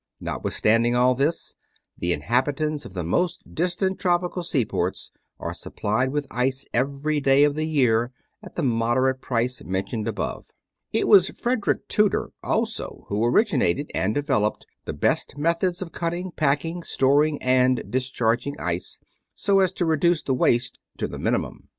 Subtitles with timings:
[0.19, 1.53] Notwithstanding all this,
[1.95, 7.53] the inhabitants of the most distant tropical seaports are supplied with ice every day of
[7.53, 8.11] the year
[8.41, 10.47] at the moderate price mentioned above.
[10.91, 16.81] It was Frederick Tudor also who originated and developed the best methods of cutting, packing,
[16.81, 18.99] storing, and discharging ice,
[19.35, 21.69] so as to reduce the waste to the minimum.